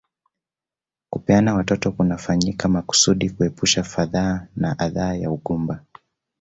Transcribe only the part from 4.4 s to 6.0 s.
na adha ya ugumba